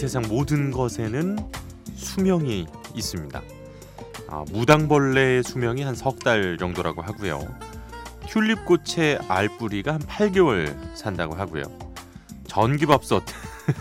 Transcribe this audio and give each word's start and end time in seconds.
세상 0.00 0.22
모든 0.28 0.70
것에는 0.70 1.36
수명이 1.94 2.66
있습니다. 2.94 3.42
아, 4.30 4.44
무당벌레의 4.50 5.42
수명이 5.42 5.82
한 5.82 5.94
석 5.94 6.20
달 6.20 6.56
정도라고 6.56 7.02
하고요. 7.02 7.46
튤립꽃의 8.26 9.18
알뿌리가 9.28 9.92
한 9.92 10.00
8개월 10.00 10.74
산다고 10.94 11.34
하고요. 11.34 11.64
전기밥솥 12.46 13.22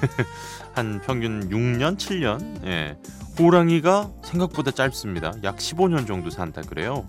한 0.76 1.00
평균 1.05 1.50
6년, 1.50 1.96
7년. 1.98 2.66
예. 2.66 2.98
호랑이가 3.40 4.12
생각보다 4.26 4.72
짧습니다. 4.72 5.32
약 5.46 5.55
15년 5.55 6.05
정도 6.05 6.30
산다 6.30 6.62
그래요. 6.62 7.08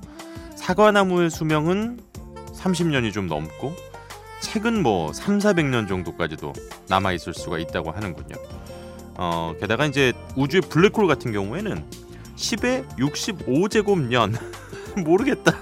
사과나무의 0.55 1.31
수명은 1.31 1.99
30년이 2.55 3.13
좀 3.13 3.27
넘고 3.27 3.75
책은 4.41 4.85
뭐 4.85 5.13
3, 5.13 5.39
400년 5.41 5.89
정도까지도 5.89 6.53
남아 6.89 7.11
있을 7.15 7.35
수가 7.35 7.59
있다고 7.59 7.91
하는군요. 7.91 8.37
어, 9.23 9.55
게다가 9.61 9.85
이제 9.85 10.15
우주의 10.35 10.63
블랙홀 10.63 11.07
같은 11.07 11.31
경우에는 11.31 11.85
10의 12.37 12.89
65제곱년 12.97 14.35
모르겠다. 15.05 15.61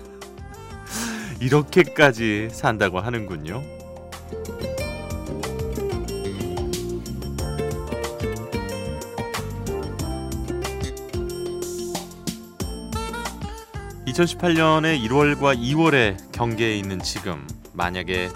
이렇게까지 1.43 2.51
산다고 2.53 3.01
하는군요. 3.01 3.65
2018년의 14.07 15.05
1월과 15.05 15.59
2월의 15.59 16.17
경계에 16.31 16.79
있는 16.79 17.01
지금 17.01 17.45
만약에 17.73 18.29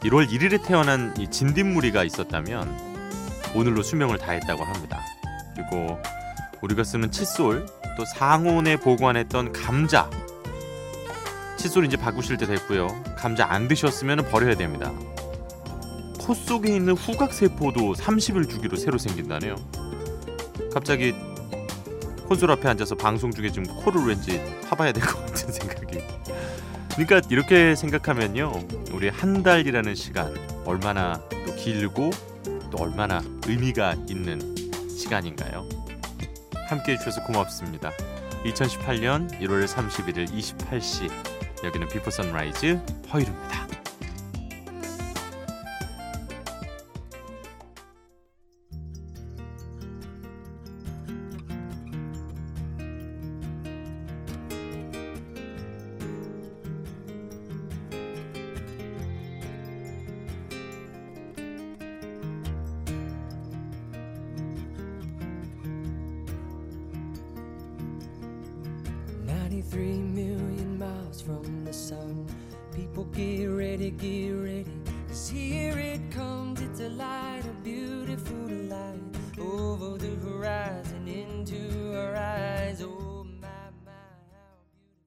1월 0.00 0.26
1일에 0.26 0.66
태어난 0.66 1.14
이 1.18 1.30
진딧무리가 1.30 2.02
있었다면 2.02 2.93
오늘로 3.54 3.82
수명을 3.82 4.18
다했다고 4.18 4.64
합니다. 4.64 5.00
그리고 5.54 5.98
우리가 6.62 6.84
쓰는 6.84 7.10
칫솔 7.10 7.66
또 7.96 8.04
상온에 8.04 8.76
보관했던 8.76 9.52
감자 9.52 10.10
칫솔 11.56 11.84
이제 11.86 11.96
바꾸실 11.96 12.36
때 12.36 12.46
됐고요. 12.46 12.88
감자 13.16 13.46
안 13.50 13.68
드셨으면 13.68 14.28
버려야 14.28 14.56
됩니다. 14.56 14.92
코 16.20 16.34
속에 16.34 16.74
있는 16.74 16.94
후각 16.94 17.32
세포도 17.32 17.94
30일 17.94 18.48
주기로 18.48 18.76
새로 18.76 18.98
생긴다네요. 18.98 19.56
갑자기 20.72 21.14
콘솔 22.28 22.50
앞에 22.52 22.68
앉아서 22.68 22.94
방송 22.94 23.30
중에 23.30 23.50
지금 23.50 23.64
코를 23.82 24.06
왠지 24.06 24.42
파봐야 24.68 24.92
될 24.92 25.04
것 25.04 25.20
같은 25.26 25.52
생각이. 25.52 25.98
그러니까 26.96 27.20
이렇게 27.28 27.74
생각하면요, 27.76 28.52
우리 28.92 29.08
한 29.10 29.42
달이라는 29.42 29.94
시간 29.94 30.34
얼마나 30.64 31.20
또 31.46 31.54
길고 31.54 32.10
또 32.70 32.78
얼마나 32.78 33.20
의미가 33.46 33.94
있는 34.08 34.40
시간인가요? 34.88 35.68
함께 36.68 36.92
해주셔서 36.92 37.24
고맙습니다. 37.24 37.90
2018년 38.44 39.30
1월 39.40 39.66
31일 39.66 40.28
28시 40.28 41.10
여기는 41.64 41.88
Before 41.88 42.10
Sunrise 42.10 42.80
허일후입니다. 43.12 43.73
Sun. 71.74 72.26
People 72.72 73.04
get 73.12 73.46
ready, 73.46 73.90
get 73.90 74.30
ready. 74.32 74.66
Cause 75.08 75.28
here 75.28 75.76
it 75.78 76.00
comes, 76.10 76.60
it's 76.60 76.80
a 76.80 76.88
light, 76.88 77.42
a 77.44 77.52
beautiful 77.62 78.48
light. 78.70 79.00
Over 79.38 79.98
the 79.98 80.14
horizon, 80.22 81.06
into 81.08 81.96
our 81.98 82.14
eyes. 82.16 82.80
Oh 82.82 83.24
my, 83.24 83.48
my, 83.84 83.92
how 84.30 84.54
beautiful. 84.70 85.02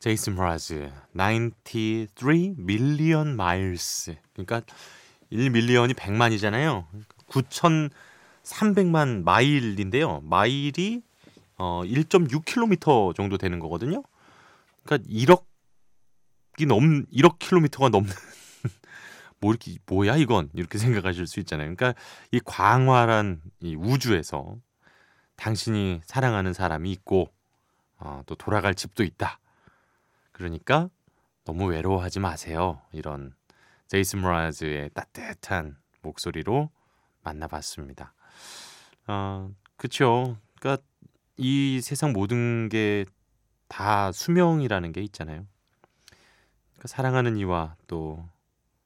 제이슨 0.00 0.36
브라즈, 0.36 0.92
93 1.16 2.54
million 2.58 3.28
miles. 3.32 4.14
그러니까 4.34 4.60
1밀리언이 5.32 5.94
100만이잖아요. 5.94 6.84
9,300만 7.28 9.24
마일인데요. 9.24 10.20
마일이 10.22 11.02
어 11.56 11.82
1.6km 11.84 13.14
정도 13.14 13.38
되는 13.38 13.58
거거든요. 13.58 14.02
그러니까 14.84 15.08
1억이 15.10 16.66
넘 16.66 17.06
1억 17.06 17.38
킬로미터가 17.38 17.88
넘는 17.88 18.12
뭐 19.40 19.50
이렇게 19.52 19.76
뭐야 19.86 20.16
이건 20.16 20.50
이렇게 20.54 20.78
생각하실 20.78 21.26
수 21.26 21.40
있잖아요. 21.40 21.74
그러니까 21.74 21.98
이 22.30 22.40
광활한 22.44 23.42
이 23.60 23.74
우주에서 23.74 24.56
당신이 25.36 26.00
사랑하는 26.04 26.52
사람이 26.52 26.90
있고 26.92 27.32
어, 27.98 28.22
또 28.26 28.34
돌아갈 28.34 28.74
집도 28.74 29.02
있다. 29.02 29.40
그러니까 30.32 30.90
너무 31.44 31.66
외로워하지 31.66 32.20
마세요. 32.20 32.80
이런 32.92 33.34
제이슨 33.88 34.22
브라즈의 34.22 34.90
따뜻한 34.94 35.76
목소리로 36.02 36.70
만나봤습니다. 37.22 38.14
어, 39.06 39.50
그쵸. 39.76 40.38
그러니까 40.58 40.82
이 41.36 41.80
세상 41.82 42.12
모든 42.12 42.68
게 42.68 43.04
다 43.74 44.12
수명이라는 44.12 44.92
게 44.92 45.02
있잖아요. 45.02 45.44
그러니까 46.74 46.86
사랑하는 46.86 47.36
이와 47.38 47.74
또 47.88 48.24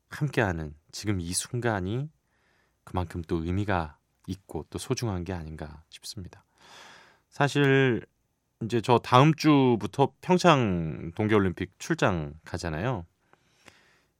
함께하는 0.09 0.75
지금 0.93 1.21
이 1.21 1.31
순간이 1.35 2.09
그만큼 2.85 3.21
또 3.29 3.45
의미가 3.45 3.99
있고 4.29 4.65
또 4.71 4.79
소중한 4.79 5.25
게 5.25 5.35
아닌가 5.35 5.83
싶습니다. 5.91 6.43
사실 7.29 8.01
이제 8.63 8.81
저 8.81 8.99
다음 8.99 9.35
주부터 9.35 10.15
평창 10.23 11.13
동계올림픽 11.15 11.79
출장 11.79 12.33
가잖아요. 12.47 13.05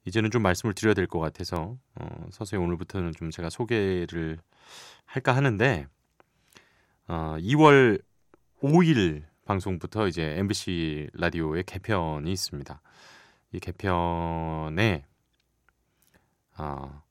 이제는 0.05 0.29
좀 0.29 0.43
말씀을 0.43 0.75
드려야 0.75 0.93
될 0.93 1.07
것 1.07 1.17
같아서 1.17 1.79
어, 1.95 2.27
서서히 2.29 2.61
오늘부터는 2.61 3.13
좀 3.13 3.31
제가 3.31 3.49
소개를 3.49 4.37
할까 5.05 5.35
하는데 5.35 5.87
어, 7.07 7.37
2월 7.39 7.99
5일 8.61 9.23
방송부터 9.49 10.07
이제 10.07 10.35
MBC 10.37 11.09
라디오의 11.13 11.63
개편이 11.63 12.31
있습니다. 12.31 12.81
이 13.53 13.59
개편에 13.59 15.03
어, 16.59 17.01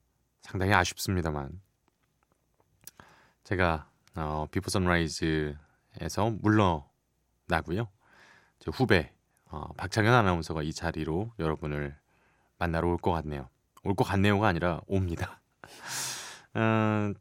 상당히 0.41 0.73
아쉽습니다만 0.73 1.59
제가 3.43 3.89
어, 4.15 4.47
Before 4.51 4.69
Sunrise에서 4.69 6.29
물러나고요. 6.41 7.89
저 8.59 8.71
후배 8.71 9.11
어, 9.51 9.73
박창현 9.73 10.13
아나운서가 10.13 10.63
이 10.63 10.71
자리로 10.71 11.33
여러분을 11.39 11.93
만나러 12.57 12.87
올 12.87 12.95
것 12.99 13.11
같네요. 13.11 13.49
올 13.83 13.95
것 13.95 14.05
같네요가 14.05 14.47
아니라 14.47 14.79
옵니다. 14.87 15.41
어, 16.55 17.11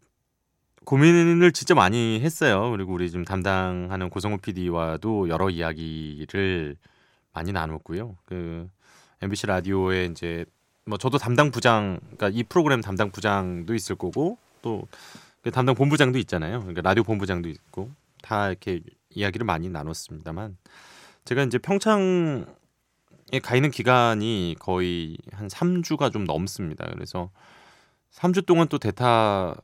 고민을 0.88 1.52
진짜 1.52 1.75
많이 1.75 2.20
했어요. 2.20 2.70
그리고 2.70 2.94
우리 2.94 3.11
지금 3.11 3.25
담당하는 3.25 4.08
고성호 4.08 4.38
PD와도 4.38 5.29
여러 5.29 5.50
이야기를 5.50 6.76
많이 7.35 7.52
나눴고요. 7.52 8.17
그 8.25 8.69
MBC 9.20 9.46
라디오에 9.49 10.06
이제 10.06 10.46
뭐 10.87 10.96
저도 10.96 11.19
담당 11.19 11.50
부장, 11.50 11.99
그러니까 12.00 12.31
이 12.31 12.43
프로그램 12.43 12.81
담당 12.81 13.11
부장도 13.11 13.75
있을 13.75 13.96
거고 13.96 14.38
또 14.62 14.87
그 15.43 15.50
담당 15.50 15.75
본부장도 15.75 16.19
있잖아요. 16.20 16.61
그러니까 16.61 16.82
라디오 16.82 17.05
본부장도 17.05 17.49
있고 17.49 17.90
다 18.23 18.49
이렇게 18.49 18.81
이야기를 19.11 19.46
많이 19.46 19.69
나눴습니다만 19.69 20.56
제가 21.25 21.44
이제 21.44 21.58
평창에 21.58 22.44
가 23.43 23.55
있는 23.55 23.70
기간이 23.70 24.56
거의 24.58 25.17
한 25.32 25.49
3주가 25.49 26.12
좀 26.12 26.25
넘습니다. 26.25 26.87
그래서 26.93 27.31
3주 28.12 28.46
동안 28.46 28.69
또 28.69 28.79
대타 28.79 29.55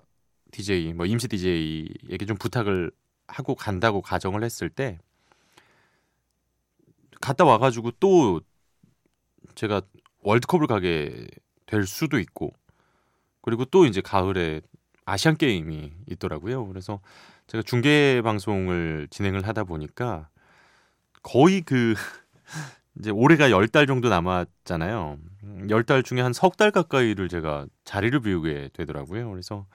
DJ, 0.54 0.92
뭐 0.92 1.04
임시 1.04 1.26
DJ에게 1.26 2.26
좀 2.26 2.36
부탁을 2.36 2.92
하고 3.26 3.56
간다고 3.56 4.00
가정을 4.00 4.44
했을 4.44 4.68
때 4.70 4.98
갔다 7.20 7.44
와가지고 7.44 7.90
또 7.98 8.40
제가 9.56 9.82
월드컵을 10.20 10.68
가게 10.68 11.26
될 11.66 11.86
수도 11.86 12.20
있고 12.20 12.52
그리고 13.42 13.64
또 13.64 13.84
이제 13.84 14.00
가을에 14.00 14.60
아시안 15.04 15.36
게임이 15.36 15.92
있더라고요. 16.10 16.66
그래서 16.68 17.00
제가 17.48 17.62
중계 17.62 18.22
방송을 18.22 19.08
진행을 19.10 19.46
하다 19.46 19.64
보니까 19.64 20.28
거의 21.22 21.62
그 21.62 21.94
이제 23.00 23.10
올해가 23.10 23.50
열 23.50 23.66
달 23.68 23.86
정도 23.88 24.08
남았잖아요. 24.08 25.18
열 25.68 25.82
달 25.84 26.04
중에 26.04 26.20
한 26.20 26.32
석 26.32 26.56
달 26.56 26.70
가까이를 26.70 27.28
제가 27.28 27.66
자리를 27.84 28.20
비우게 28.20 28.70
되더라고요. 28.72 29.28
그래서 29.30 29.66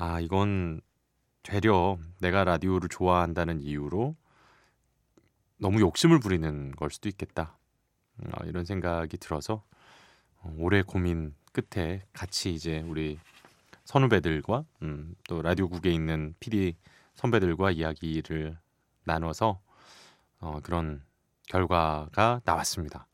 아 0.00 0.20
이건 0.20 0.80
되려 1.42 1.98
내가 2.20 2.44
라디오를 2.44 2.88
좋아한다는 2.88 3.60
이유로 3.60 4.14
너무 5.58 5.80
욕심을 5.80 6.20
부리는 6.20 6.70
걸 6.76 6.90
수도 6.90 7.08
있겠다. 7.08 7.58
어, 8.18 8.44
이런 8.44 8.64
생각이 8.64 9.16
들어서 9.18 9.64
어, 10.36 10.54
오래 10.56 10.82
고민 10.82 11.34
끝에 11.52 12.04
같이 12.12 12.54
이제 12.54 12.80
우리 12.86 13.18
선후배들과 13.86 14.64
음, 14.82 15.16
또 15.28 15.42
라디오국에 15.42 15.90
있는 15.90 16.32
PD 16.38 16.76
선배들과 17.16 17.72
이야기를 17.72 18.56
나눠서 19.02 19.60
어, 20.38 20.60
그런 20.62 21.02
결과가 21.48 22.40
나왔습니다. 22.44 23.08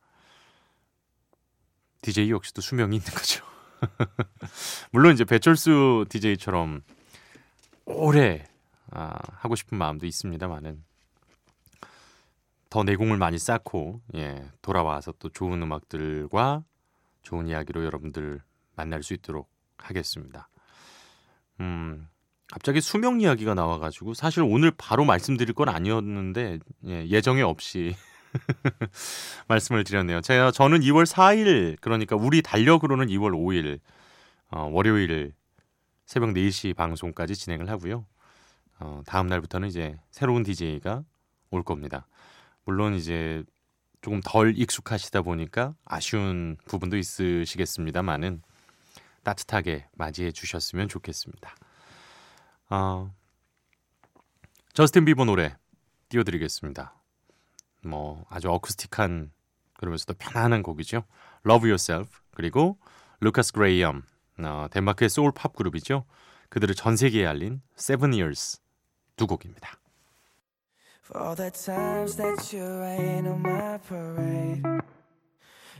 DJ 2.03 2.31
역시도 2.31 2.61
수명이 2.61 2.97
있는 2.97 3.11
거죠. 3.15 3.54
물론 4.93 5.13
이제 5.15 5.25
배철수 5.25 6.05
DJ처럼 6.09 6.83
오래 7.87 8.47
아, 8.91 9.15
하고 9.37 9.55
싶은 9.55 9.77
마음도 9.79 10.07
있습니다만은 10.07 10.83
더 12.71 12.83
내공을 12.83 13.19
많이 13.19 13.39
쌓고 13.39 14.01
예, 14.17 14.51
돌아와서 14.61 15.13
또 15.19 15.29
좋은 15.29 15.63
음악들과 15.63 16.65
좋은 17.23 17.49
이야기로 17.49 17.85
여러분들 17.85 18.43
만날 18.75 19.03
수 19.03 19.15
있도록 19.15 19.49
하겠습니다. 19.79 20.49
음, 21.61 22.09
갑자기 22.49 22.81
수명 22.81 23.21
이야기가 23.21 23.55
나와가지고 23.55 24.15
사실 24.15 24.43
오늘 24.43 24.71
바로 24.71 25.05
말씀드릴 25.05 25.55
건 25.55 25.69
아니었는데 25.69 26.59
예, 26.87 27.07
예정에 27.07 27.43
없이 27.43 27.95
말씀을 29.49 29.85
드렸네요. 29.85 30.21
제가 30.21 30.51
저는 30.51 30.81
2월 30.81 31.07
4일 31.07 31.77
그러니까 31.81 32.17
우리 32.17 32.43
달력으로는 32.43 33.07
2월 33.07 33.33
5일 33.33 33.81
어, 34.51 34.69
월요일 34.73 35.33
새벽 36.07 36.31
4시 36.31 36.75
방송까지 36.77 37.35
진행을 37.35 37.71
하고요. 37.71 38.07
어, 38.81 39.03
다음 39.07 39.27
날부터는 39.27 39.69
이제 39.69 39.97
새로운 40.11 40.43
DJ가 40.43 41.05
올 41.51 41.63
겁니다. 41.63 42.07
물론 42.65 42.95
이제 42.95 43.43
조금 44.03 44.21
덜 44.23 44.55
익숙하시다 44.57 45.23
보니까 45.23 45.75
아쉬운 45.85 46.57
부분도 46.67 46.97
있으시겠습니다만은 46.97 48.43
따뜻하게 49.23 49.87
맞이해 49.95 50.31
주셨으면 50.31 50.89
좋겠습니다. 50.89 51.55
어, 52.71 53.11
저스틴 54.75 55.05
비버 55.05 55.25
노래 55.25 55.57
띄워드리겠습니다. 56.09 57.04
뭐 57.85 58.25
아주 58.29 58.51
어쿠스틱한 58.51 59.31
그러면서도 59.75 60.15
편안한 60.19 60.63
곡이죠. 60.63 61.05
Love 61.47 61.71
Yourself 61.71 62.21
그리고 62.33 62.79
루카스 63.21 63.53
그레이엄 63.53 64.03
어, 64.39 64.67
덴마크의 64.71 65.09
소울 65.09 65.33
팝 65.33 65.55
그룹이죠. 65.55 66.05
그들을 66.49 66.75
전 66.75 66.97
세계에 66.97 67.27
알린 67.27 67.63
Seven 67.79 68.13
Years 68.13 68.61
두 69.17 69.27
곡입니다. 69.27 69.79
For 71.05 71.23
all 71.23 71.37
the 71.37 71.51
times 71.51 72.17
that 72.17 72.57
you 72.57 72.65
rain 72.65 73.27
on 73.27 73.41
my 73.41 73.79
parade 73.87 74.63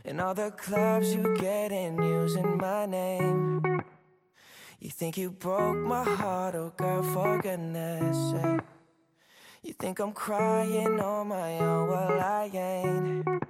And 0.05 0.21
all 0.21 0.35
the 0.35 0.51
clubs 0.51 1.15
you 1.15 1.23
get 1.35 1.73
in 1.73 1.97
using 1.97 2.57
my 2.57 2.85
name 2.85 3.61
You 4.79 4.91
think 4.91 5.17
you 5.17 5.31
broke 5.31 5.77
my 5.77 6.03
heart, 6.03 6.53
oh 6.53 6.71
girl, 6.77 7.01
for 7.01 7.41
goodness 7.41 8.15
sake 8.31 8.74
You 9.65 9.73
think 9.73 9.99
I'm 9.99 10.13
crying 10.13 10.99
on 10.99 11.29
my 11.29 11.57
own, 11.57 11.89
well 11.89 12.21
I 12.21 12.51
ain't. 12.53 13.43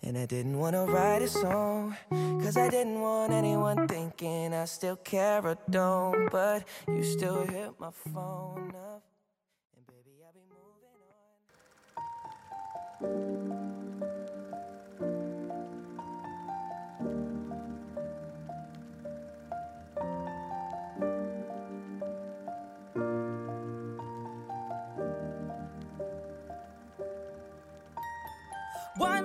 And 0.00 0.16
I 0.16 0.26
didn't 0.26 0.56
wanna 0.56 0.84
write 0.84 1.22
a 1.22 1.28
song 1.28 1.96
Cause 2.08 2.56
I 2.56 2.68
didn't 2.70 3.00
want 3.00 3.32
anyone 3.32 3.88
thinking 3.88 4.54
I 4.54 4.64
still 4.66 4.94
care 4.94 5.44
or 5.44 5.58
don't. 5.68 6.30
But 6.30 6.68
you 6.86 7.02
still 7.02 7.44
hit 7.46 7.72
my 7.80 7.90
phone 7.90 8.74
up. 8.76 9.02
And 9.74 9.84
baby 9.88 10.22
I'll 10.24 10.32
be 10.32 10.44
moving 13.02 13.64
on 13.66 13.73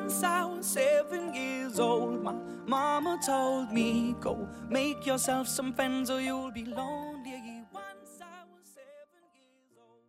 Once 0.10 0.24
I 0.24 0.44
was 0.44 0.66
seven 0.66 1.36
years 1.36 1.80
old, 1.80 2.24
my 2.24 2.34
mama 2.66 3.20
told 3.24 3.72
me, 3.72 4.16
Go 4.20 4.50
make 4.68 5.06
yourself 5.06 5.48
some 5.48 5.72
friends 5.72 6.10
or 6.10 6.20
you'll 6.20 6.50
be 6.50 6.66
lonely. 6.66 7.62
Once 7.72 8.18
I 8.20 8.42
was 8.50 8.66
seven 8.74 9.22
years 9.38 9.78
old. 9.78 10.02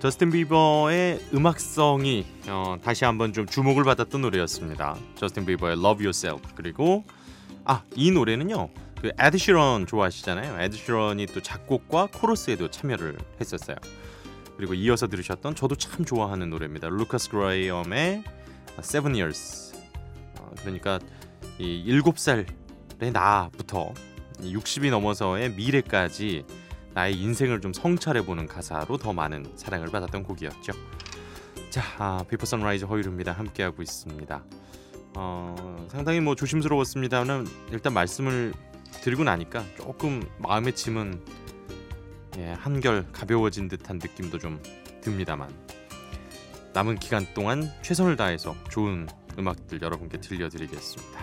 저스틴 0.00 0.30
비버의 0.30 1.20
음악성이 1.32 2.26
어, 2.48 2.76
다시 2.84 3.06
한번 3.06 3.32
좀 3.32 3.46
주목을 3.46 3.84
받았던 3.84 4.20
노래였습니다. 4.20 4.98
저스틴 5.14 5.46
비버의 5.46 5.78
Love 5.78 6.04
Yourself 6.04 6.42
그리고 6.54 7.06
아 7.64 7.82
이 7.96 8.10
노래는요 8.10 8.70
그 9.00 9.12
에드 9.18 9.38
시런 9.38 9.86
좋아하시잖아요. 9.86 10.60
에드 10.60 10.76
시런이 10.76 11.26
또 11.26 11.40
작곡과 11.40 12.08
코러스에도 12.12 12.70
참여를 12.70 13.16
했었어요. 13.40 13.76
그리고 14.56 14.74
이어서 14.74 15.06
들으셨던 15.06 15.54
저도 15.54 15.74
참 15.74 16.04
좋아하는 16.04 16.50
노래입니다. 16.50 16.88
루카스 16.90 17.30
그레이엄의 17.30 18.24
Seven 18.80 19.14
Years. 19.14 19.74
어, 20.38 20.50
그러니까 20.60 20.98
이 21.58 21.82
7살의 21.86 23.12
나부터 23.12 23.94
60이 24.40 24.90
넘어서의 24.90 25.52
미래까지 25.52 26.44
나의 26.92 27.18
인생을 27.18 27.62
좀 27.62 27.72
성찰해보는 27.72 28.48
가사로 28.48 28.98
더 28.98 29.14
많은 29.14 29.50
사랑을 29.56 29.88
받았던 29.88 30.24
곡이었죠. 30.24 30.72
자, 31.70 31.82
아, 31.98 32.24
Before 32.28 32.44
Sunrise 32.44 32.84
허일후입니다. 32.84 33.32
함께하고 33.32 33.80
있습니다. 33.80 34.44
어, 35.16 35.86
상당히 35.90 36.20
뭐 36.20 36.34
조심스러웠습니다는 36.34 37.46
일단 37.72 37.92
말씀을 37.92 38.52
드리고 39.02 39.24
나니까 39.24 39.64
조금 39.76 40.22
마음의 40.38 40.74
짐은 40.74 41.20
예, 42.38 42.52
한결 42.52 43.06
가벼워진 43.12 43.68
듯한 43.68 43.98
느낌도 43.98 44.38
좀 44.38 44.62
듭니다만 45.00 45.50
남은 46.72 46.98
기간 46.98 47.26
동안 47.34 47.68
최선을 47.82 48.16
다해서 48.16 48.54
좋은 48.70 49.08
음악들 49.38 49.82
여러분께 49.82 50.20
들려드리겠습니다. 50.20 51.20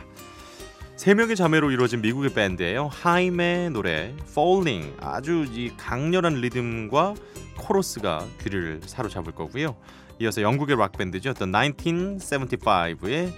세 0.98 1.14
명의 1.14 1.36
자매로 1.36 1.72
이루어진 1.72 2.02
미국의 2.02 2.34
밴드예요. 2.34 2.88
하임의 2.88 3.70
노래 3.70 4.14
Falling 4.30 4.96
아주 5.00 5.46
이 5.50 5.72
강렬한 5.78 6.36
리듬과 6.36 7.14
코러스가 7.58 8.26
귀를 8.42 8.82
사로잡을 8.84 9.34
거고요. 9.34 9.78
이어서 10.20 10.42
영국의 10.42 10.76
락 10.76 10.94
밴드죠. 10.94 11.34
The 11.34 11.52
1975의 11.52 13.32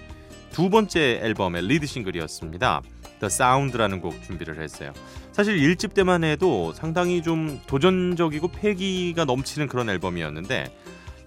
두 0.52 0.70
번째 0.70 1.20
앨범의 1.24 1.68
lead 1.68 1.86
싱글이었습니다. 1.86 2.82
The 3.20 3.26
Sound라는 3.26 4.02
곡 4.02 4.22
준비를 4.24 4.62
했어요. 4.62 4.94
사실 5.32 5.58
1집 5.58 5.94
때만 5.94 6.24
해도 6.24 6.74
상당히 6.74 7.22
좀 7.22 7.62
도전적이고 7.68 8.50
패기가 8.50 9.26
넘치는 9.26 9.68
그런 9.68 9.90
앨범이었는데 9.90 10.74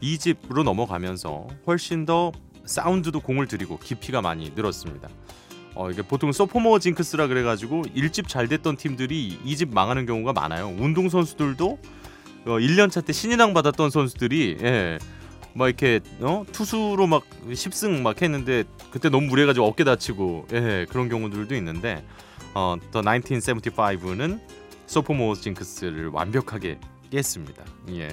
2집으로 0.03 0.65
넘어가면서 0.65 1.47
훨씬 1.67 2.05
더 2.05 2.33
사운드도 2.65 3.21
공을 3.21 3.47
들이고 3.47 3.79
깊이가 3.79 4.23
많이 4.23 4.51
늘었습니다. 4.55 5.09
어, 5.75 5.91
이게 5.91 6.03
보통 6.03 6.33
sophomore 6.33 6.79
징크스라 6.79 7.29
그래가지고 7.29 7.83
1집 7.83 8.29
잘 8.29 8.49
됐던 8.49 8.77
팀들이 8.77 9.39
2집 9.45 9.73
망하는 9.73 10.05
경우가 10.07 10.33
많아요. 10.33 10.69
운동 10.79 11.09
선수들도 11.09 11.79
어, 12.45 12.51
1년차 12.59 13.05
때 13.05 13.13
신인왕 13.13 13.55
받았던 13.55 13.91
선수들이 13.91 14.59
예, 14.63 14.99
막 15.55 15.67
이렇게 15.69 16.01
어? 16.21 16.45
투수로 16.51 17.07
막 17.07 17.25
10승 17.49 18.01
막 18.01 18.21
했는데 18.21 18.65
그때 18.91 19.09
너무 19.09 19.27
무리해가지고 19.29 19.67
어깨 19.67 19.85
다치고 19.85 20.47
예, 20.53 20.87
그런 20.89 21.09
경우들도 21.09 21.55
있는데 21.57 22.05
어, 22.55 22.77
더 22.91 23.01
1975는 23.03 24.41
소포모 24.87 25.35
징크스를 25.35 26.09
완벽하게 26.09 26.79
깼습니다. 27.11 27.65
예. 27.91 28.09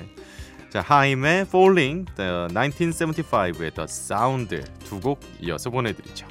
자 0.70 0.82
하임의 0.82 1.42
Falling, 1.42 2.06
The 2.16 2.48
1975의 2.50 3.74
The 3.74 3.86
Sound 3.86 4.62
두 4.86 5.00
곡 5.02 5.20
이어서 5.42 5.70
보내드리죠. 5.70 6.28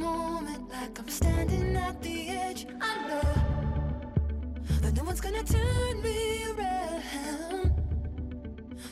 moment 0.00 0.68
like 0.70 0.98
I'm 0.98 1.08
standing 1.08 1.76
at 1.76 2.00
the 2.00 2.28
edge. 2.28 2.66
I 2.80 2.92
know 3.08 3.30
that 4.80 4.92
no 4.96 5.04
one's 5.04 5.20
gonna 5.20 5.44
turn 5.44 6.02
me 6.02 6.44
around. 6.52 7.72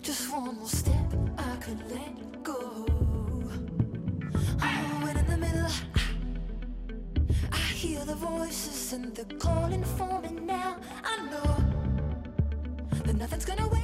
Just 0.02 0.30
one 0.30 0.56
more 0.58 0.68
step, 0.68 1.08
I 1.38 1.56
could 1.64 1.80
let 1.90 2.42
go. 2.42 2.60
Oh, 4.60 5.06
and 5.08 5.18
in 5.22 5.26
the 5.32 5.38
middle, 5.38 5.72
I, 7.52 7.56
I 7.56 7.56
hear 7.82 8.04
the 8.04 8.14
voices 8.14 8.92
and 8.92 9.14
they're 9.16 9.38
calling 9.38 9.84
for 9.96 10.20
me 10.20 10.30
now. 10.56 10.76
I 11.12 11.14
know 11.30 11.50
that 13.04 13.16
nothing's 13.16 13.46
gonna 13.46 13.66
wait. 13.68 13.77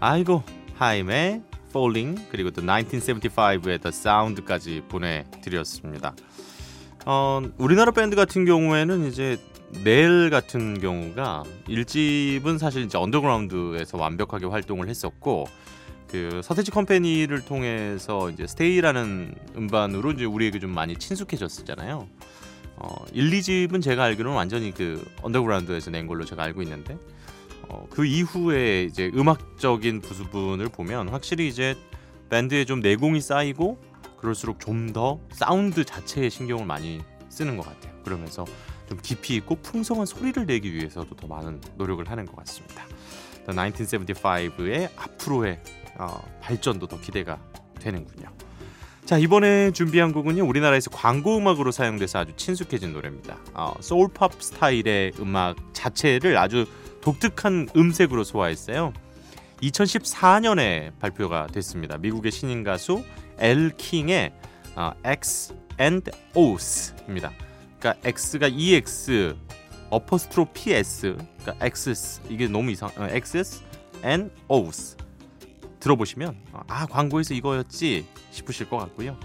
아이고 0.00 0.44
하임의 0.76 1.42
Falling 1.70 2.28
그리고 2.30 2.50
또 2.50 2.62
1975의 2.62 3.82
The 3.82 3.88
Sound까지 3.88 4.82
보내드렸습니다. 4.88 6.14
어, 7.04 7.42
우리나라 7.58 7.90
밴드 7.90 8.14
같은 8.14 8.44
경우에는 8.44 9.06
이제 9.06 9.38
넬 9.82 10.30
같은 10.30 10.80
경우가 10.80 11.42
1집은 11.66 12.58
사실 12.58 12.84
이제 12.84 12.96
언더그라운드에서 12.96 13.98
완벽하게 13.98 14.46
활동을 14.46 14.88
했었고 14.88 15.46
그 16.06 16.40
서태지 16.44 16.70
컴퍼니를 16.70 17.44
통해서 17.44 18.30
이제 18.30 18.46
Stay라는 18.46 19.34
음반으로 19.56 20.12
이제 20.12 20.24
우리에게 20.24 20.60
좀 20.60 20.70
많이 20.70 20.96
친숙해졌었잖아요. 20.96 22.08
어, 22.76 23.04
1, 23.12 23.30
2집은 23.30 23.82
제가 23.82 24.04
알기로는 24.04 24.36
완전히 24.36 24.72
그 24.72 25.04
언더그라운드에서 25.22 25.90
낸 25.90 26.06
걸로 26.06 26.24
제가 26.24 26.44
알고 26.44 26.62
있는데 26.62 26.96
어, 27.68 27.86
그 27.90 28.04
이후에 28.04 28.84
이제 28.84 29.10
음악적인 29.14 30.00
부분을 30.00 30.68
보면 30.68 31.08
확실히 31.08 31.48
이제 31.48 31.76
밴드에 32.30 32.64
좀 32.64 32.80
내공이 32.80 33.20
쌓이고 33.20 33.78
그럴수록 34.18 34.60
좀 34.60 34.92
더 34.92 35.20
사운드 35.32 35.84
자체에 35.84 36.28
신경을 36.28 36.64
많이 36.64 37.00
쓰는 37.28 37.56
것 37.56 37.66
같아요. 37.66 37.92
그러면서 38.02 38.44
좀 38.88 38.98
깊이 39.02 39.36
있고 39.36 39.56
풍성한 39.56 40.06
소리를 40.06 40.46
내기 40.46 40.72
위해서도 40.72 41.14
더 41.14 41.26
많은 41.26 41.60
노력을 41.76 42.08
하는 42.10 42.24
것 42.24 42.36
같습니다. 42.36 42.86
1975의 43.46 44.90
앞으로의 44.96 45.60
어, 45.98 46.22
발전도 46.40 46.86
더 46.86 46.98
기대가 47.00 47.38
되는군요. 47.80 48.28
자 49.08 49.16
이번에 49.16 49.70
준비한 49.70 50.12
곡은요 50.12 50.44
우리나라에서 50.44 50.90
광고 50.90 51.38
음악으로 51.38 51.70
사용돼서 51.70 52.18
아주 52.18 52.34
친숙해진 52.36 52.92
노래입니다. 52.92 53.38
어, 53.54 53.72
soul 53.80 54.11
pop 54.11 54.34
스타일의 54.34 55.12
음악 55.18 55.56
자체를 55.72 56.36
아주 56.36 56.66
독특한 57.00 57.70
음색으로 57.74 58.22
소화했어요. 58.22 58.92
2014년에 59.62 60.92
발표가 60.98 61.46
됐습니다. 61.46 61.96
미국의 61.96 62.30
신인 62.30 62.62
가수 62.62 63.02
엘 63.38 63.70
킹의 63.78 64.30
어, 64.76 64.92
X 65.02 65.54
and 65.80 66.10
O's 66.34 67.08
입니다. 67.08 67.32
그러니까 67.78 68.06
X가 68.06 68.48
EX 68.48 69.34
어퍼스트로피 69.88 70.74
S 70.74 71.16
그러니까 71.40 71.64
X 71.64 72.20
이게 72.28 72.46
너무 72.46 72.72
이상 72.72 72.90
어, 72.98 73.08
X 73.08 73.62
and 74.04 74.30
O's 74.48 74.98
들어보시면 75.80 76.36
아 76.68 76.86
광고에서 76.86 77.34
이거였지 77.34 78.06
싶으실 78.30 78.68
것 78.68 78.76
같고요. 78.78 79.16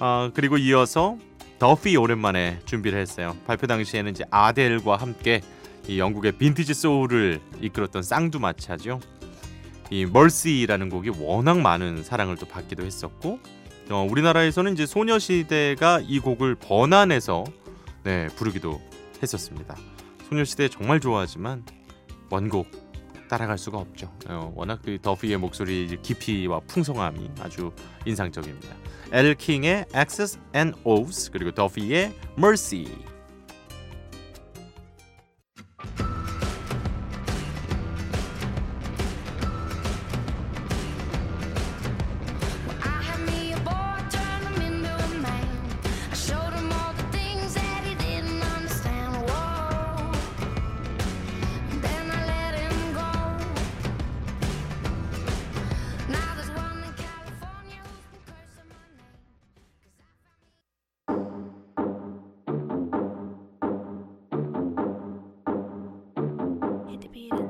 어, 0.00 0.30
그리고 0.34 0.58
이어서 0.58 1.16
더피 1.58 1.96
오랜만에 1.96 2.60
준비를 2.64 2.98
했어요. 3.00 3.36
발표 3.46 3.66
당시에는 3.66 4.10
이제 4.10 4.24
아델과 4.30 4.96
함께 4.96 5.40
이 5.88 5.98
영국의 5.98 6.32
빈티지 6.32 6.74
소울을 6.74 7.40
이끌었던 7.60 8.02
쌍두마차죠. 8.02 9.00
이 9.90 10.04
멀시라는 10.04 10.90
곡이 10.90 11.12
워낙 11.18 11.60
많은 11.60 12.02
사랑을 12.02 12.36
또 12.36 12.46
받기도 12.46 12.84
했었고 12.84 13.38
어, 13.90 14.06
우리나라에서는 14.10 14.72
이제 14.72 14.84
소녀시대가 14.84 16.00
이 16.04 16.18
곡을 16.18 16.56
번안해서 16.56 17.44
네, 18.02 18.26
부르기도 18.36 18.80
했었습니다. 19.22 19.76
소녀시대 20.28 20.68
정말 20.68 21.00
좋아하지만 21.00 21.64
원곡 22.30 22.85
따라갈 23.28 23.58
수가 23.58 23.78
없죠. 23.78 24.10
어, 24.28 24.52
워낙 24.54 24.80
그 24.84 24.98
더피의 25.00 25.36
목소리 25.38 25.98
깊이와 26.02 26.60
풍성함이 26.66 27.30
아주 27.40 27.72
인상적입니다. 28.04 28.74
엘 29.12 29.34
킹의 29.34 29.86
X's 29.92 30.38
and 30.54 30.78
O's 30.84 31.30
그리고 31.32 31.52
더피의 31.52 32.12
Mercy. 32.38 33.15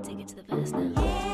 Take 0.03 0.21
it 0.21 0.29
to 0.29 0.37
the 0.37 0.43
verse 0.43 0.73
now. 0.73 1.26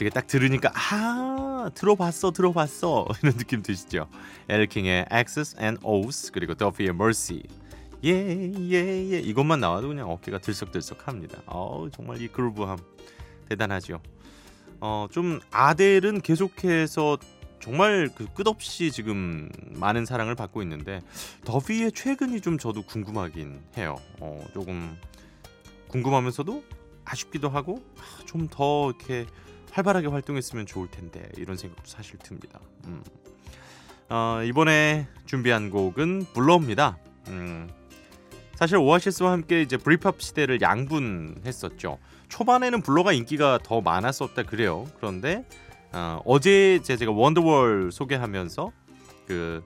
되게 0.00 0.08
딱 0.08 0.26
들으니까 0.26 0.72
아 0.74 1.70
들어봤어 1.74 2.30
들어봤어 2.30 3.06
이런 3.22 3.36
느낌 3.36 3.62
드시죠? 3.62 4.08
엘킹의 4.48 5.04
X's 5.10 5.60
and 5.60 5.78
O's 5.82 6.32
그리고 6.32 6.54
더피의 6.54 6.88
Mercy 6.90 7.42
예예예 8.02 9.18
이것만 9.18 9.60
나와도 9.60 9.88
그냥 9.88 10.10
어깨가 10.10 10.38
들썩들썩합니다. 10.38 11.42
어 11.44 11.86
정말 11.92 12.22
이 12.22 12.28
그루브함 12.28 12.78
대단하죠. 13.50 14.00
어좀 14.80 15.40
아델은 15.50 16.22
계속해서 16.22 17.18
정말 17.60 18.08
그 18.14 18.24
끝없이 18.32 18.90
지금 18.90 19.50
많은 19.74 20.06
사랑을 20.06 20.34
받고 20.34 20.62
있는데 20.62 21.02
더피의 21.44 21.92
최근이 21.92 22.40
좀 22.40 22.56
저도 22.56 22.84
궁금하긴 22.84 23.60
해요. 23.76 23.96
어 24.18 24.42
조금 24.54 24.96
궁금하면서도 25.88 26.64
아쉽기도 27.04 27.50
하고 27.50 27.82
좀 28.24 28.48
더 28.48 28.88
이렇게 28.88 29.26
활발하게 29.72 30.08
활동했으면 30.08 30.66
좋을 30.66 30.88
텐데 30.90 31.28
이런 31.36 31.56
생각도 31.56 31.84
사실 31.86 32.18
듭니다. 32.18 32.60
음. 32.86 33.02
어, 34.08 34.42
이번에 34.44 35.06
준비한 35.26 35.70
곡은 35.70 36.26
블러입니다. 36.34 36.98
음, 37.28 37.70
사실 38.56 38.76
오아시스와 38.76 39.32
함께 39.32 39.62
이제 39.62 39.76
브리팝 39.76 40.20
시대를 40.20 40.60
양분했었죠. 40.60 41.98
초반에는 42.28 42.82
블러가 42.82 43.12
인기가 43.12 43.58
더 43.62 43.80
많았었다 43.80 44.42
그래요. 44.42 44.86
그런데 44.96 45.46
어, 45.92 46.20
어제 46.24 46.80
제가 46.82 47.12
원더월 47.12 47.90
소개하면서 47.92 48.72
그 49.26 49.62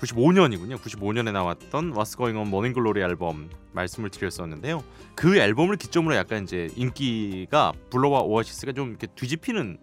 95년이군요. 0.00 0.78
95년에 0.78 1.32
나왔던 1.32 1.92
What's 1.92 2.16
Going 2.16 2.38
On 2.38 2.46
Morning 2.46 2.74
Glory 2.74 3.08
앨범 3.08 3.50
말씀을 3.72 4.10
드렸었는데요. 4.10 4.82
그 5.14 5.36
앨범을 5.36 5.76
기점으로 5.76 6.14
약간 6.14 6.44
이제 6.44 6.68
인기가 6.76 7.72
블러와 7.90 8.20
오아시스가 8.22 8.72
좀 8.72 8.90
이렇게 8.90 9.06
뒤집히는 9.08 9.78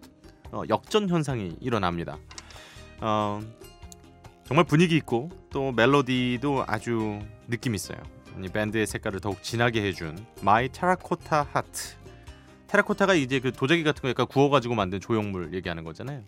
어, 0.52 0.62
역전 0.68 1.08
현상이 1.08 1.56
일어납니다. 1.60 2.18
어, 3.00 3.40
정말 4.44 4.64
분위기 4.64 4.96
있고 4.96 5.30
또 5.50 5.72
멜로디도 5.72 6.64
아주 6.66 7.18
느낌 7.48 7.74
있어요. 7.74 7.98
이 8.42 8.48
밴드의 8.48 8.86
색깔을 8.86 9.20
더욱 9.20 9.42
진하게 9.42 9.82
해준 9.82 10.24
My 10.42 10.68
Terracotta 10.68 11.48
Heart. 11.52 11.96
테라코타가 12.68 13.14
이제 13.14 13.40
그 13.40 13.52
도자기 13.52 13.82
같은 13.82 14.02
거 14.02 14.08
약간 14.08 14.26
구워가지고 14.26 14.74
만든 14.74 15.00
조형물 15.00 15.54
얘기하는 15.54 15.84
거잖아요. 15.84 16.22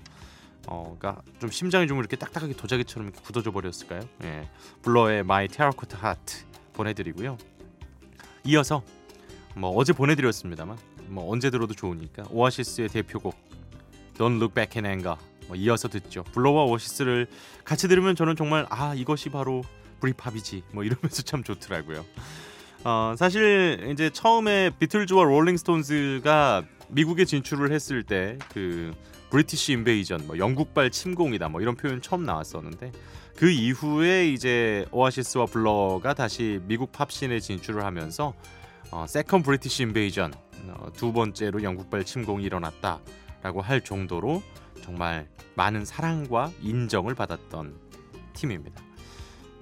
어, 0.70 0.94
그러니까 0.98 1.22
좀 1.40 1.50
심장이 1.50 1.87
좀 1.87 1.98
이렇게 1.98 2.16
딱딱하게 2.16 2.52
도자기처럼 2.52 3.08
이렇게 3.08 3.22
굳어져 3.22 3.50
버렸을까요? 3.50 4.00
예, 4.25 4.48
블러의 4.82 5.25
My 5.25 5.49
Terracotta 5.49 5.97
Heart 5.99 6.44
보내드리고요. 6.75 7.38
이어서 8.44 8.82
뭐 9.56 9.70
어제 9.70 9.92
보내드렸습니다만 9.92 10.76
뭐 11.06 11.30
언제 11.32 11.50
들어도 11.50 11.75
좋으니까 11.75 12.25
오아시스의 12.30 12.88
대표곡 12.88 13.34
Don't 14.18 14.37
Look 14.37 14.54
Back 14.54 14.78
in 14.78 14.87
Anger 14.87 15.16
뭐 15.46 15.56
이어서 15.56 15.88
듣죠. 15.88 16.22
블러와 16.32 16.64
오아시스를 16.64 17.28
같이 17.64 17.88
들으면 17.88 18.14
저는 18.14 18.37
정말 18.37 18.66
아 18.68 18.94
이것이 18.94 19.30
바로 19.30 19.62
Britpop이지 20.00 20.64
뭐 20.72 20.84
이러면서 20.84 21.22
참 21.22 21.42
좋더라고요. 21.42 22.04
어, 22.84 23.14
사실 23.16 23.88
이제 23.90 24.10
처음에 24.10 24.70
비틀즈와 24.78 25.25
롤링스톤즈가 25.25 26.64
미국에 26.88 27.25
진출을 27.25 27.72
했을 27.72 28.02
때그 28.02 28.92
British 29.30 29.73
Invasion 29.73 30.26
뭐 30.26 30.38
영국발 30.38 30.90
침공이다 30.90 31.49
뭐 31.49 31.61
이런 31.61 31.76
표현 31.76 32.00
처음 32.00 32.25
나왔었는데 32.25 32.92
그 33.37 33.50
이후에 33.50 34.28
이제 34.28 34.87
오아시스와 34.90 35.47
블러가 35.47 36.14
다시 36.14 36.61
미국 36.64 36.92
팝 36.92 37.08
scene에 37.08 37.38
진출을 37.40 37.85
하면서 37.85 38.35
어, 38.90 39.06
second 39.06 39.42
British 39.42 39.85
Invasion 39.85 40.32
어, 40.68 40.92
두 40.94 41.12
번째로 41.12 41.62
영국발 41.62 42.04
침공이 42.04 42.44
일어났다라고 42.44 43.61
할 43.62 43.82
정도로 43.82 44.42
정말 44.82 45.28
많은 45.54 45.85
사랑과 45.85 46.50
인정을 46.62 47.14
받았던 47.14 47.78
팀입니다. 48.32 48.82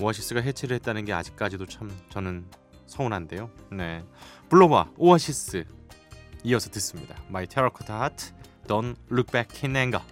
오아시스가 0.01 0.41
해체를 0.41 0.77
했다는 0.77 1.05
게 1.05 1.13
아직까지도 1.13 1.67
참 1.67 1.91
저는 2.11 2.45
서운한데요. 2.87 3.51
네, 3.73 4.05
블러와 4.49 4.91
오아시스 4.97 5.65
이어서 6.45 6.71
듣습니다. 6.71 7.17
My 7.29 7.47
Terracotta 7.47 7.97
Don't 8.67 8.99
Look 9.11 9.31
Back 9.31 9.63
in 9.63 9.77
Anger. 9.77 10.03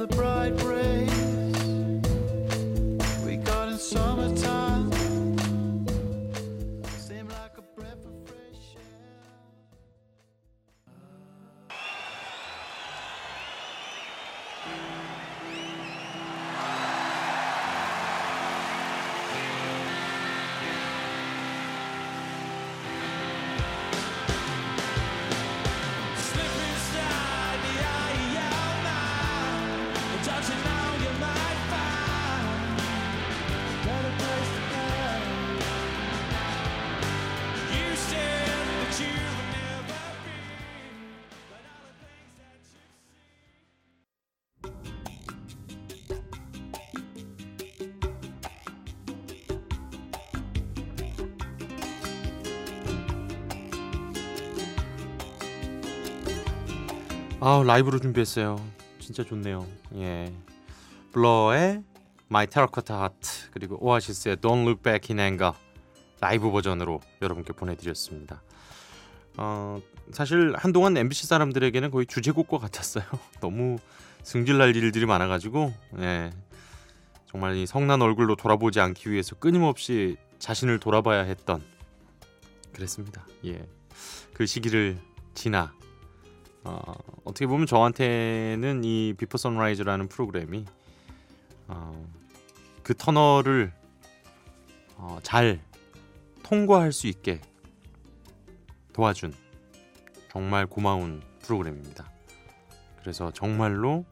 the 0.00 0.06
rays 0.64 0.89
아 57.42 57.62
라이브로 57.64 57.98
준비했어요. 57.98 58.62
진짜 58.98 59.24
좋네요. 59.24 59.66
예, 59.94 60.30
블러의 61.12 61.82
My 62.30 62.46
Terracotta 62.46 62.94
Heart 62.94 63.50
그리고 63.50 63.78
오아시스의 63.80 64.36
Don't 64.36 64.60
Look 64.66 64.82
Back 64.82 65.16
in 65.16 65.18
Anger 65.18 65.52
라이브 66.20 66.50
버전으로 66.50 67.00
여러분께 67.22 67.54
보내드렸습니다. 67.54 68.42
어, 69.38 69.80
사실 70.12 70.52
한동안 70.54 70.94
MBC 70.98 71.26
사람들에게는 71.28 71.90
거의 71.90 72.04
주제곡과 72.04 72.58
같았어요. 72.58 73.04
너무 73.40 73.78
승질날 74.22 74.76
일들이 74.76 75.06
많아가지고 75.06 75.72
예, 76.00 76.30
정말 77.24 77.56
이 77.56 77.64
성난 77.64 78.02
얼굴로 78.02 78.36
돌아보지 78.36 78.80
않기 78.80 79.10
위해서 79.10 79.34
끊임없이 79.34 80.18
자신을 80.38 80.78
돌아봐야 80.78 81.22
했던 81.22 81.62
그랬습니다. 82.74 83.26
예, 83.46 83.66
그 84.34 84.44
시기를 84.44 84.98
지나 85.32 85.72
어, 86.64 86.80
어떻게 87.24 87.46
보면 87.46 87.66
저한테는 87.66 88.84
이 88.84 89.14
비포 89.16 89.38
선라이즈라는 89.38 90.08
프로그램이 90.08 90.64
어, 91.68 92.06
그 92.82 92.94
터널을 92.94 93.72
어, 94.96 95.18
잘 95.22 95.60
통과할 96.42 96.92
수 96.92 97.06
있게 97.06 97.40
도와준 98.92 99.32
정말 100.30 100.66
고마운 100.66 101.22
프로그램입니다. 101.42 102.10
그래서 103.00 103.30
정말로 103.32 104.04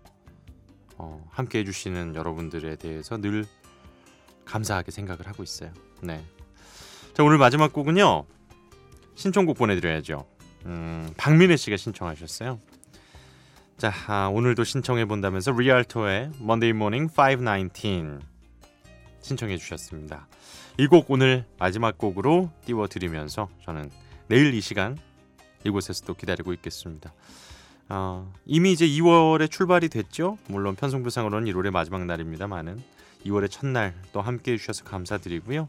어, 0.97 1.25
함께 1.31 1.61
해주시는 1.61 2.15
여러분들에 2.15 2.77
대해서 2.77 3.19
늘 3.19 3.45
감사하게 4.45 4.91
생각을 4.91 5.27
하고 5.27 5.43
있어요. 5.43 5.73
네. 6.01 6.25
자 7.13 7.23
오늘 7.23 7.37
마지막 7.39 7.73
곡은요 7.73 8.25
신청곡 9.15 9.59
보내드려야죠. 9.59 10.38
음, 10.67 11.13
박민혜 11.17 11.57
씨가 11.57 11.77
신청하셨어요. 11.77 12.59
자 13.77 13.93
아, 14.09 14.27
오늘도 14.29 14.65
신청해 14.65 15.05
본다면서 15.05 15.53
리얼토의 15.53 16.33
Monday 16.41 16.71
Morning 16.71 17.13
519 17.13 18.19
신청해 19.23 19.57
주셨습니다. 19.57 20.27
이 20.79 20.87
곡 20.87 21.11
오늘 21.11 21.45
마지막 21.59 21.99
곡으로 21.99 22.51
띄워 22.65 22.87
드리면서 22.89 23.49
저는 23.65 23.91
내일 24.29 24.55
이 24.55 24.61
시간 24.61 24.97
이곳에서 25.65 26.05
또 26.07 26.15
기다리고 26.15 26.53
있겠습니다. 26.55 27.13
어, 27.89 28.33
이미 28.47 28.73
이제 28.73 28.87
2월에 28.87 29.51
출발이 29.51 29.89
됐죠. 29.89 30.39
물론 30.49 30.77
편성부상으로는 30.77 31.51
1월의 31.53 31.71
마지막 31.71 32.05
날입니다만은 32.05 32.83
2월의 33.25 33.51
첫날 33.51 33.95
또 34.13 34.21
함께 34.21 34.53
해주셔서 34.53 34.85
감사드리고요. 34.85 35.69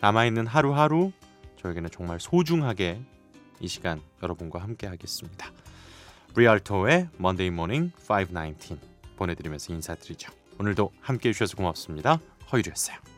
남아있는 0.00 0.46
하루하루 0.46 1.12
저에게는 1.60 1.90
정말 1.92 2.18
소중하게 2.20 3.00
이 3.60 3.68
시간 3.68 4.00
여러분과 4.22 4.60
함께 4.60 4.86
하겠습니다. 4.86 5.50
리얼토의 6.36 7.08
Monday 7.18 7.52
Morning 7.52 7.92
519 8.08 8.78
보내드리면서 9.16 9.72
인사드리죠. 9.72 10.32
오늘도 10.58 10.92
함께 11.00 11.30
해 11.30 11.32
주셔서 11.32 11.56
고맙습니다. 11.56 12.20
허유리였어요. 12.52 13.17